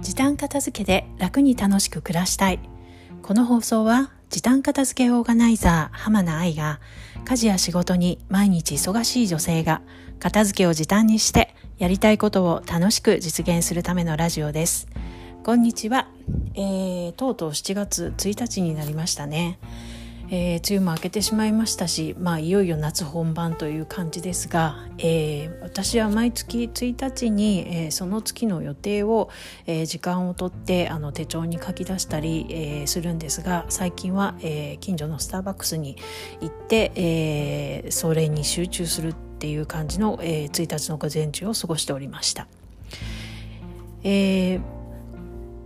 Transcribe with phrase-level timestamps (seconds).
[0.00, 2.60] 時短片付けで楽に楽しく暮らしたい。
[3.22, 6.80] この放送は時短片付けオーガナイザー浜名愛が
[7.24, 9.82] 家事や仕事に毎日忙しい女性が
[10.20, 14.88] 片付けを時短にしてやりたいことを楽しく実現するためのラジオです。
[15.44, 16.08] こんにちは、
[16.54, 19.58] えー、とうとう7月1日になりましたね。
[20.28, 29.30] えー、梅雨も明けてしまいましたし、まあ、いよいよ夏本番という感じですが、えー、私は毎月1日に、えー、その月の予定を、
[29.66, 35.96] えー、時間をとってあの手帳に書き出したり、えー、するんですが最近は、えー、近所のスターバックスに
[36.40, 42.48] 行って、えー、それに集中するっていう感じの、えー、1日の午前中を過ごしておりました。
[44.02, 44.60] えー、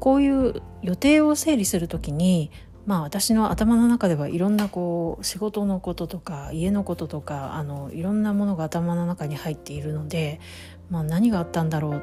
[0.00, 2.50] こういう予定を整理するときに
[2.86, 10.40] まあ私の頭の中ではいろんなこう仕事のこととか家のこととかあのいろんなものが頭の中に入っているので、
[10.90, 12.02] まあ、何があったんだろう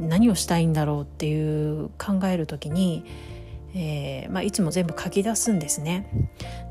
[0.00, 3.04] 何をしたいんだろうっていう考える時に
[3.74, 6.06] えーまあ、いつも全部書き出すんですね。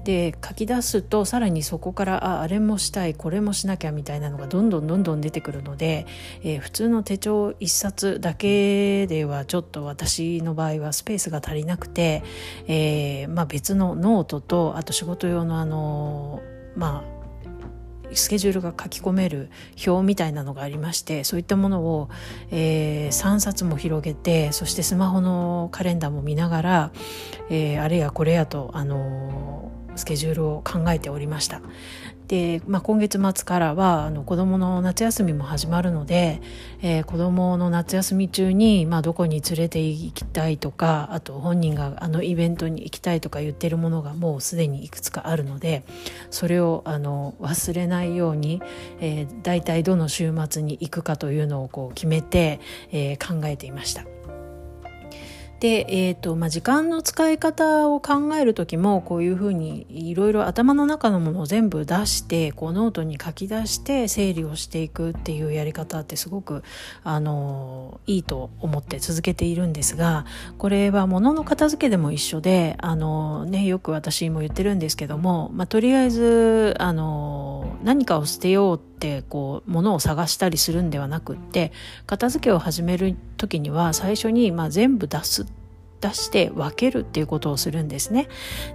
[0.04, 6.06] で書き出すとさらにそこからああれもしたいこれもしなきゃみたいなのがどんどんどんどん出てくるので、
[6.44, 12.24] えー、普通の手帳1冊だけではちょっと私の場合はスペースが足りなくて、
[12.68, 16.42] えーまあ、別のノートとあと仕事用のあの
[16.76, 17.13] まあ
[18.12, 19.50] スケジュールが書き込める
[19.86, 22.10] 表みたいなのがありましてそういったものを、
[22.52, 26.92] えー、3冊も広げてそしてスマホのカレンダーも見ながら、
[27.50, 31.62] えー、あれやこれやと、あのー、スケジュールを考えておりました。
[32.34, 36.42] で、まあ、今月末からはあの子どもの夏休みも始まるので、
[36.82, 45.84] えー、子どもの夏休み中に、まあ、どこに連れて行きたいとかあと本人があのイベントに行きたいとか言ってるものがもうすでにいくつかあるので
[46.32, 48.64] それをあの忘れないように、
[49.00, 52.60] えー、大体どの週末に行くかというのをこう決めて、
[52.92, 54.13] えー、考えていました。
[55.64, 66.66] で、えーとまあ、時間の使い方を考える時もこういうふうにいろいろ頭の中のものを全部出してこうノートに書き出して整理をしていくっていうやり方ってすごく
[67.06, 70.26] あのいいと思って続けているんですが
[70.58, 81.72] これは物の片付けでも一緒であの、ね、よく私も言ってるんですけども、まあ、とりあえずあの何かを捨てようってこう物を探したりするんではなくって
[82.06, 85.46] 片付けを始める時には最初にまあ全部出す
[86.04, 88.28] 出して分けるっていうことをするんですね。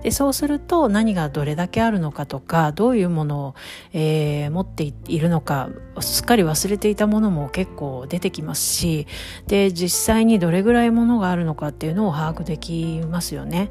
[0.03, 3.55] でそうすると何がどれだけあるのかとかどういうものを、
[3.93, 5.69] えー、持っているのか
[6.00, 9.06] すっかり忘れていたものも結構出てきますし
[9.47, 13.71] で実際にどれぐらいものがあるのかっていうのを把握できますよね。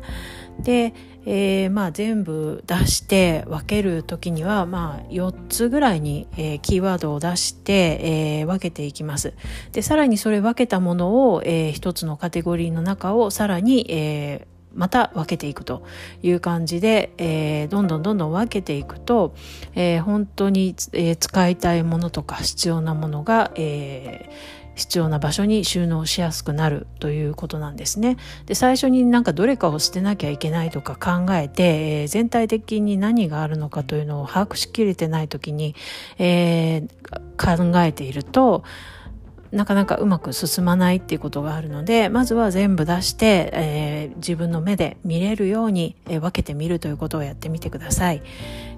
[0.63, 0.93] で、
[1.25, 7.99] えー、まあ全部出して分ける時にはまあ4つぐらいに、えー、キーワードを出して、
[8.39, 9.33] えー、分けていきます。
[9.71, 14.47] で、さらにそれ分けたものを、え、1つのカテゴリーの中をさらに、え、
[14.77, 15.83] また分けていくと
[16.21, 19.33] いう感じで、えー、どんどんどんどん分けていくと、
[19.73, 28.15] えー、本当に、えー、使いたいものとか必要なものが、えー、必要な場所に収納しやすくなるということなんですね。
[28.45, 31.63] で最初になんかどれかを捨てなきゃいけないとか考えて、
[32.01, 35.75] えー、全体的に何があるのかというのを把握しきれてない時に、
[36.19, 38.63] えー、考えていると
[39.51, 48.21] なかなかうまく進まないっていうことがあるのでまずは全部出して、えー、自分の目で見れるように、えー、分けてみるということをやってみてください。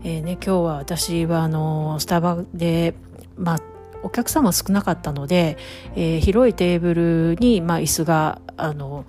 [0.04, 2.94] えーね、今日は私はあのスタバで、
[3.36, 3.60] まあ
[4.04, 5.58] お客様少なかったので、
[5.96, 9.06] えー、広いテーブルに、まあ、椅子があの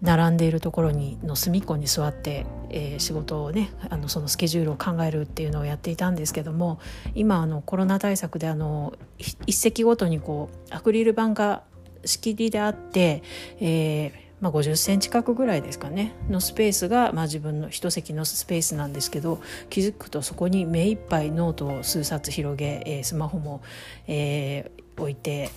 [0.00, 6.78] 並んでいるところにの隅っこに座って、えー、仕事をねあのそのスケジュールを考えるっていうのをやっていたんですけども
[7.14, 11.62] 今あのコロナ対策であの一席ごとにこうアクリル板が
[12.04, 13.22] 仕切りであって、
[13.60, 19.40] えーまあ、50センチ角ぐらいですかねのスペースが、まあ、自分の一席のスペースなんですけど
[19.70, 23.62] 気づくとそこに目いっぱいノートを数冊広げ、えー、スマホも、
[24.06, 25.50] えー、置いて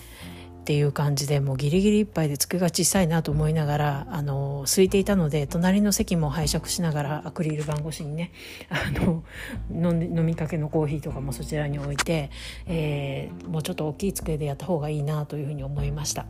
[0.62, 8.30] っていう感じでもうギリギリいっぱいで机が小さいなと思いながらあの空いていたので隣の席も拝借しながらアクリル板越しにね
[8.70, 9.24] あの
[9.72, 12.30] 飲みかけのコーヒーとかもそちらに置いて、
[12.66, 16.26] えー、もうちょっと大きい机でやった方がいいなというふうに思いました。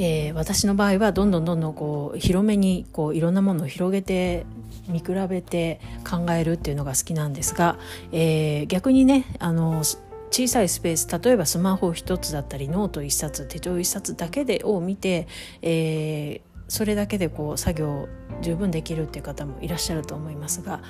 [0.00, 4.46] えー、私の場合はどんどんどんどんこう広めにこういろんなものを広げて
[4.86, 7.78] 見比べて考えるっていうのが好きなんですが、
[8.12, 9.82] えー、逆にねあの
[10.30, 15.26] 小さいスペース例えばスマホ1つだったりノート1冊手帳1冊だけでを見て、
[15.62, 18.08] えーそれだけでこう作業
[18.42, 20.82] 十分できるっていう方もいらっしゃると思いますが、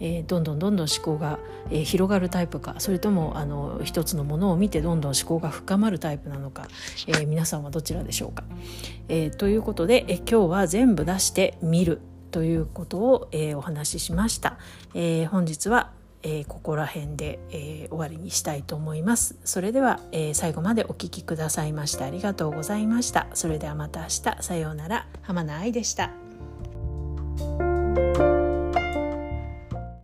[0.00, 1.38] えー、どんどんどんどん思考が、
[1.70, 6.66] えー、広がるタイプかそれともあの一つのものを見てどんどん思考が深まるタイプなのか、
[7.06, 8.44] えー、皆さんはどちらでしょうか。
[9.08, 12.00] えということで、え今日は全部出してみる
[12.32, 14.58] ということを、えお話ししました。
[14.94, 15.92] え本日は
[16.28, 19.36] えー、ここら辺で、えー、終わりにしたいと思います。
[19.44, 23.28] それでは、えー、最後までお聴きくださいましてありがとうございました。
[23.32, 25.06] それではまた明日、さようなら。
[25.22, 26.10] 浜名愛でした。